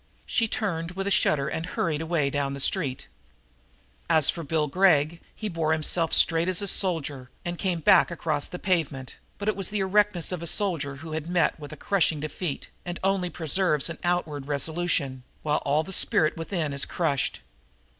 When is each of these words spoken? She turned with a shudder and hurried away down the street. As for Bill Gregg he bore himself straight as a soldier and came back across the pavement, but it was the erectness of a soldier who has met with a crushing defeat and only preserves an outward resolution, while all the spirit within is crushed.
She 0.25 0.47
turned 0.47 0.93
with 0.93 1.05
a 1.05 1.11
shudder 1.11 1.47
and 1.47 1.63
hurried 1.63 2.01
away 2.01 2.31
down 2.31 2.55
the 2.55 2.59
street. 2.59 3.07
As 4.09 4.31
for 4.31 4.41
Bill 4.43 4.65
Gregg 4.65 5.21
he 5.35 5.47
bore 5.47 5.73
himself 5.73 6.11
straight 6.11 6.47
as 6.47 6.59
a 6.59 6.67
soldier 6.67 7.29
and 7.45 7.55
came 7.59 7.81
back 7.81 8.09
across 8.09 8.47
the 8.47 8.57
pavement, 8.57 9.17
but 9.37 9.47
it 9.47 9.55
was 9.55 9.69
the 9.69 9.77
erectness 9.77 10.31
of 10.31 10.41
a 10.41 10.47
soldier 10.47 10.95
who 11.05 11.11
has 11.11 11.27
met 11.27 11.59
with 11.59 11.71
a 11.71 11.77
crushing 11.77 12.19
defeat 12.19 12.67
and 12.83 12.99
only 13.03 13.29
preserves 13.29 13.91
an 13.91 13.99
outward 14.03 14.47
resolution, 14.47 15.21
while 15.43 15.61
all 15.65 15.83
the 15.83 15.93
spirit 15.93 16.35
within 16.35 16.73
is 16.73 16.83
crushed. 16.83 17.41